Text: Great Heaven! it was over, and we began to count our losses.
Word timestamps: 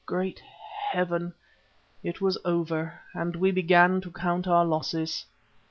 Great 0.07 0.39
Heaven! 0.89 1.31
it 2.01 2.19
was 2.21 2.35
over, 2.43 2.99
and 3.13 3.35
we 3.35 3.51
began 3.51 4.01
to 4.01 4.09
count 4.09 4.47
our 4.47 4.65
losses. 4.65 5.25